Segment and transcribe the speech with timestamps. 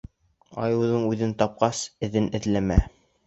[0.63, 2.81] Айыуҙың үҙен тапҡас, эҙен эҙләмә.